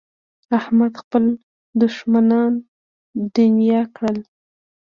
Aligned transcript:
احمد 0.59 0.93
خپل 1.01 1.23
دوښمنان 1.79 2.51
دڼيا 3.35 3.81
کړل. 3.95 4.17